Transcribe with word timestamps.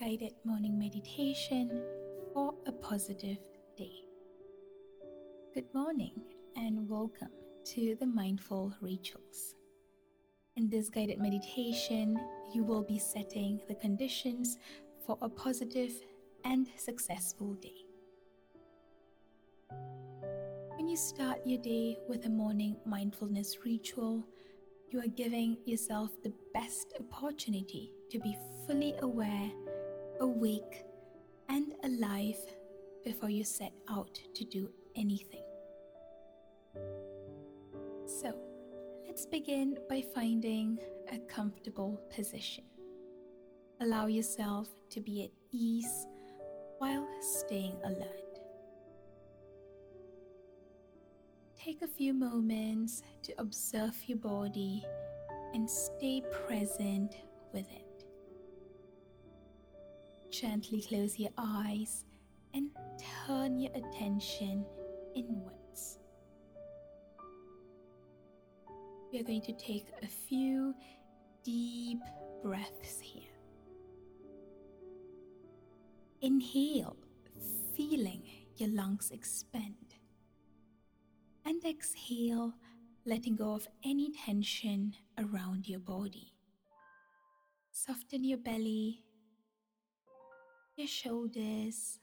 guided 0.00 0.32
morning 0.44 0.78
meditation 0.78 1.82
for 2.32 2.54
a 2.64 2.72
positive 2.72 3.36
day. 3.76 3.92
Good 5.52 5.66
morning 5.74 6.22
and 6.56 6.88
welcome 6.88 7.28
to 7.66 7.94
the 8.00 8.06
Mindful 8.06 8.72
Rituals. 8.80 9.56
In 10.56 10.70
this 10.70 10.88
guided 10.88 11.18
meditation, 11.18 12.18
you 12.54 12.64
will 12.64 12.82
be 12.82 12.98
setting 12.98 13.60
the 13.68 13.74
conditions 13.74 14.56
for 15.04 15.18
a 15.20 15.28
positive 15.28 15.92
and 16.46 16.66
successful 16.78 17.52
day. 17.56 17.84
When 20.76 20.88
you 20.88 20.96
start 20.96 21.40
your 21.44 21.60
day 21.60 21.98
with 22.08 22.24
a 22.24 22.30
morning 22.30 22.74
mindfulness 22.86 23.58
ritual, 23.66 24.24
you 24.88 24.98
are 24.98 25.08
giving 25.14 25.58
yourself 25.66 26.10
the 26.22 26.32
best 26.54 26.94
opportunity 26.98 27.92
to 28.10 28.18
be 28.18 28.34
fully 28.66 28.94
aware, 29.02 29.50
awake, 30.20 30.84
and 31.48 31.74
alive 31.84 32.38
before 33.04 33.30
you 33.30 33.44
set 33.44 33.72
out 33.90 34.18
to 34.34 34.44
do 34.44 34.70
anything. 34.94 35.42
So, 38.06 38.34
let's 39.06 39.26
begin 39.26 39.76
by 39.88 40.02
finding 40.14 40.78
a 41.12 41.18
comfortable 41.18 42.00
position. 42.14 42.64
Allow 43.80 44.06
yourself 44.06 44.68
to 44.90 45.00
be 45.00 45.24
at 45.24 45.30
ease 45.52 46.06
while 46.78 47.08
staying 47.20 47.76
alert. 47.84 48.40
Take 51.56 51.82
a 51.82 51.88
few 51.88 52.14
moments 52.14 53.02
to 53.22 53.34
observe 53.38 53.94
your 54.06 54.18
body 54.18 54.84
and 55.54 55.68
stay 55.68 56.22
present 56.46 57.16
with 57.52 57.70
it. 57.70 57.79
Gently 60.40 60.80
close 60.80 61.18
your 61.18 61.32
eyes 61.36 62.06
and 62.54 62.70
turn 63.26 63.58
your 63.58 63.72
attention 63.74 64.64
inwards. 65.14 65.98
We 69.12 69.20
are 69.20 69.22
going 69.22 69.42
to 69.42 69.52
take 69.52 69.88
a 70.02 70.06
few 70.06 70.74
deep 71.44 71.98
breaths 72.42 73.00
here. 73.02 73.28
Inhale, 76.22 76.96
feeling 77.76 78.22
your 78.56 78.70
lungs 78.70 79.10
expand 79.10 79.94
and 81.44 81.62
exhale, 81.66 82.54
letting 83.04 83.36
go 83.36 83.52
of 83.52 83.68
any 83.84 84.10
tension 84.12 84.94
around 85.18 85.68
your 85.68 85.80
body. 85.80 86.32
Soften 87.72 88.24
your 88.24 88.38
belly, 88.38 89.04
your 90.80 90.88
shoulders, 90.88 91.98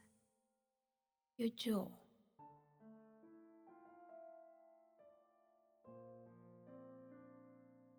your 1.39 1.49
jaw. 1.57 1.87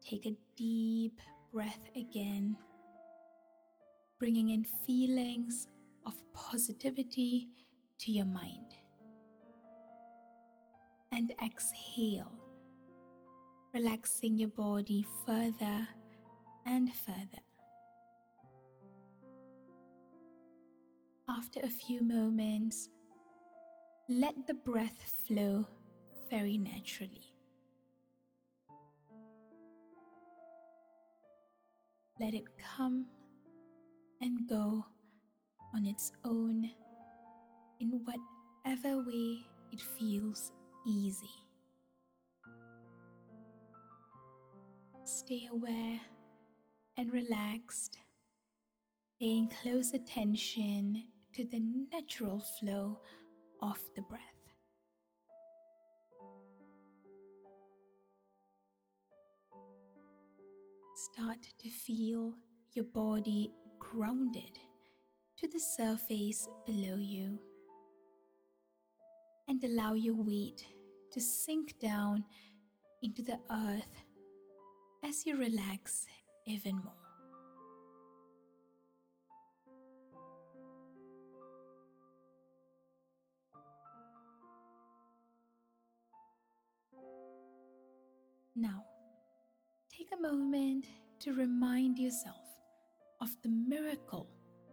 Take 0.09 0.27
a 0.27 0.37
deep 0.55 1.21
breath 1.53 1.91
again, 1.97 2.57
bringing 4.21 4.51
in 4.51 4.65
feelings 4.87 5.67
of 6.07 6.15
positivity 6.33 7.49
to 7.99 8.13
your 8.13 8.27
mind 8.27 8.77
and 11.11 11.33
exhale, 11.45 12.39
relaxing 13.75 14.39
your 14.39 14.51
body 14.51 15.05
further 15.27 15.89
and 16.65 16.95
further. 16.95 17.48
After 21.39 21.61
a 21.61 21.69
few 21.69 22.03
moments, 22.03 22.89
let 24.09 24.35
the 24.49 24.55
breath 24.55 24.99
flow 25.25 25.69
very 26.29 26.59
naturally. 26.59 27.33
Let 32.19 32.35
it 32.35 32.43
come 32.59 33.07
and 34.21 34.49
go 34.49 34.85
on 35.73 35.87
its 35.87 36.11
own 36.25 36.69
in 37.79 38.01
whatever 38.05 39.05
way 39.05 39.39
it 39.71 39.81
feels 39.97 40.51
easy. 40.85 41.37
Stay 45.05 45.49
aware 45.53 46.01
and 46.97 47.13
relaxed, 47.13 47.97
paying 49.21 49.49
close 49.63 49.95
attention 49.95 51.05
to 51.39 51.45
the 51.45 51.63
natural 51.93 52.43
flow 52.59 52.99
of 53.63 53.79
the 53.95 54.03
breath. 54.03 54.21
Start 61.13 61.39
to 61.61 61.71
feel 61.71 62.35
your 62.73 62.87
body 62.87 63.53
grounded 63.79 64.59
to 65.37 65.47
the 65.47 65.61
surface 65.61 66.49
below 66.67 66.97
you 66.97 67.39
and 69.47 69.63
allow 69.63 69.95
your 69.95 70.17
weight 70.17 70.67
to 71.13 71.21
sink 71.21 71.79
down 71.79 72.25
into 73.01 73.23
the 73.23 73.39
earth 73.53 74.03
as 75.05 75.25
you 75.25 75.37
relax 75.37 76.05
even 76.49 76.75
more. 76.79 77.08
Now, 88.61 88.85
take 89.89 90.09
a 90.13 90.21
moment 90.21 90.87
to 91.21 91.33
remind 91.33 91.97
yourself 91.97 92.43
of 93.21 93.29
the 93.45 93.49
miracle 93.49 94.29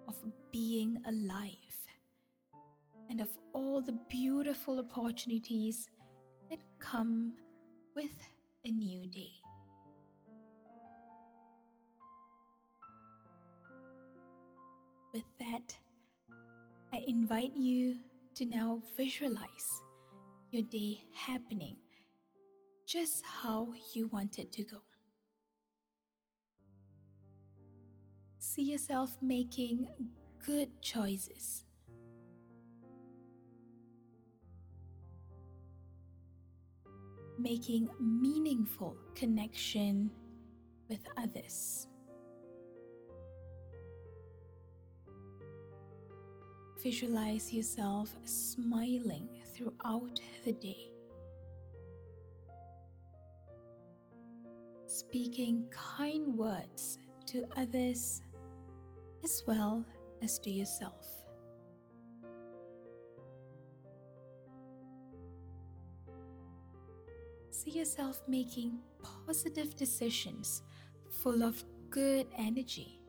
of 0.07 0.15
being 0.51 0.97
alive 1.07 1.77
and 3.11 3.21
of 3.21 3.29
all 3.53 3.83
the 3.83 3.95
beautiful 4.09 4.79
opportunities 4.79 5.87
that 6.49 6.57
come 6.79 7.33
with 7.95 8.17
a 8.65 8.71
new 8.71 9.05
day. 9.05 9.33
With 15.13 15.29
that, 15.37 15.77
I 16.91 17.03
invite 17.07 17.55
you 17.55 17.97
to 18.33 18.45
now 18.45 18.81
visualize 18.97 19.83
your 20.49 20.63
day 20.63 21.03
happening 21.13 21.75
just 22.85 23.23
how 23.25 23.73
you 23.93 24.07
want 24.07 24.39
it 24.39 24.51
to 24.53 24.63
go. 24.63 24.77
See 28.39 28.63
yourself 28.63 29.17
making 29.21 29.87
good 30.45 30.69
choices 30.81 31.65
making 37.37 37.89
meaningful 37.99 38.95
connection 39.13 40.09
with 40.89 41.05
others. 41.17 41.87
Visualize 46.81 47.51
yourself 47.51 48.15
smiling 48.25 49.27
throughout 49.53 50.19
the 50.43 50.53
day. 50.53 50.94
Speaking 54.95 55.65
kind 55.71 56.37
words 56.37 56.99
to 57.25 57.43
others 57.57 58.21
as 59.25 59.43
well 59.45 59.83
as 60.21 60.39
to 60.39 60.49
yourself. 60.49 61.05
see 67.51 67.71
yourself 67.71 68.21
making 68.29 68.79
positive 69.25 69.75
decisions 69.75 70.61
full 71.21 71.43
of 71.43 71.61
good 71.89 72.27
energy. 72.37 73.01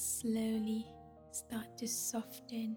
Slowly 0.00 0.86
start 1.30 1.76
to 1.76 1.86
soften 1.86 2.76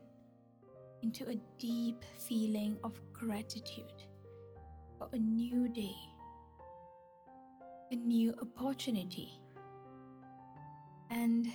into 1.01 1.25
a 1.29 1.35
deep 1.57 2.03
feeling 2.17 2.77
of 2.83 2.99
gratitude 3.13 4.03
for 4.97 5.07
a 5.13 5.17
new 5.17 5.69
day, 5.69 5.95
a 7.91 7.95
new 7.95 8.33
opportunity 8.41 9.39
and 11.11 11.47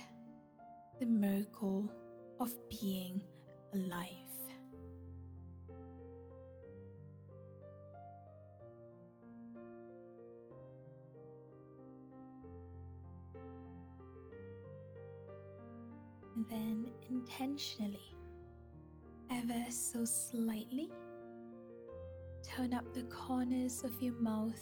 the 0.99 1.05
miracle 1.05 1.91
of 2.39 2.51
being 2.69 3.21
alive. 3.73 4.28
Then 16.49 16.87
intentionally, 17.09 18.15
ever 19.31 19.65
so 19.69 20.03
slightly, 20.05 20.89
turn 22.43 22.73
up 22.73 22.93
the 22.93 23.03
corners 23.03 23.83
of 23.83 23.91
your 24.01 24.15
mouth 24.19 24.61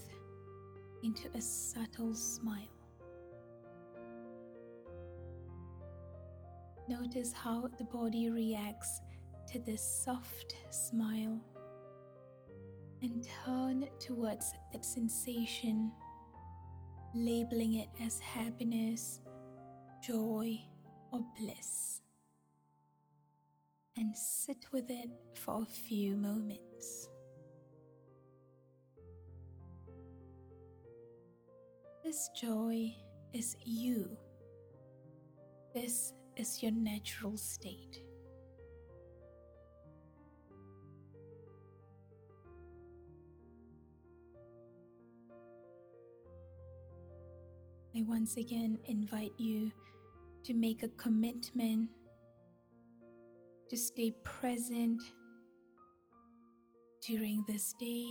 into 1.04 1.30
a 1.36 1.42
subtle 1.42 2.13
smile. 2.13 2.68
Notice 6.89 7.34
how 7.34 7.69
the 7.78 7.84
body 7.86 8.30
reacts 8.30 9.01
to 9.51 9.60
this 9.60 9.81
soft 9.81 10.56
smile 10.69 11.40
and 13.01 13.28
turn 13.45 13.88
towards 14.00 14.54
that 14.74 14.83
sensation, 14.83 15.92
labeling 17.13 17.75
it 17.75 17.90
as 18.04 18.19
happiness, 18.19 19.22
joy, 20.01 20.60
or 21.12 21.21
bliss. 21.39 22.01
And 23.98 24.15
sit 24.15 24.65
with 24.71 24.89
it 24.89 25.09
for 25.33 25.63
a 25.63 25.65
few 25.65 26.15
moments. 26.15 27.09
This 32.04 32.30
joy 32.39 32.95
is 33.33 33.57
you. 33.65 34.15
This 35.74 36.13
is 36.36 36.62
your 36.62 36.71
natural 36.71 37.36
state. 37.38 38.01
I 47.95 48.04
once 48.04 48.38
again 48.38 48.77
invite 48.86 49.33
you 49.38 49.71
to 50.47 50.53
make 50.53 50.81
a 50.81 50.88
commitment 50.88 51.89
to 53.69 53.75
stay 53.75 54.13
present 54.23 55.01
during 57.05 57.44
this 57.49 57.73
day, 57.77 58.07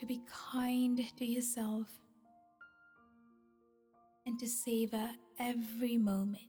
to 0.00 0.04
be 0.04 0.20
kind 0.26 1.00
to 1.16 1.24
yourself, 1.24 1.86
and 4.26 4.36
to 4.40 4.48
savor 4.48 5.10
every 5.38 5.96
moment. 5.96 6.40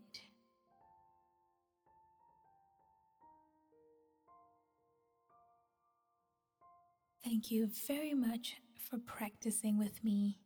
Thank 7.23 7.51
you 7.51 7.69
very 7.87 8.15
much 8.15 8.55
for 8.89 8.97
practicing 8.97 9.77
with 9.77 10.03
me, 10.03 10.39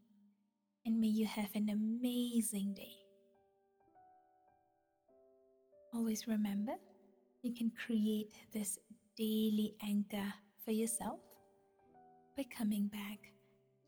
and 0.86 1.00
may 1.00 1.08
you 1.08 1.26
have 1.26 1.50
an 1.56 1.70
amazing 1.70 2.74
day. 2.74 2.94
Always 5.94 6.28
remember, 6.28 6.74
you 7.42 7.54
can 7.54 7.72
create 7.86 8.38
this 8.54 8.80
daily 9.18 9.76
anchor 9.84 10.34
for 10.64 10.72
yourself 10.72 11.20
by 12.38 12.44
coming 12.44 12.88
back 12.88 13.20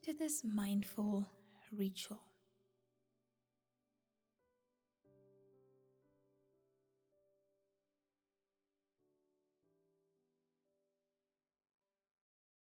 to 0.04 0.13
this 0.13 0.44
mindful 0.44 1.25
ritual. 1.72 2.19